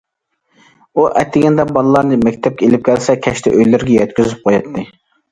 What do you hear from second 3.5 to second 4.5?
ئۆيلىرىگە يەتكۈزۈپ